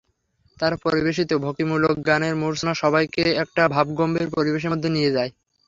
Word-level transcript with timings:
তাঁর 0.57 0.73
পরিবেশিত 0.85 1.29
ভক্তিমূলক 1.45 1.95
গানের 2.07 2.33
মূর্ছনা 2.41 2.73
সবাইকে 2.83 3.23
একটা 3.43 3.63
ভাবগম্ভীর 3.75 4.27
পরিবেশের 4.35 4.71
মধ্যে 4.73 4.89
নিয়ে 4.89 5.13
যায়। 5.15 5.31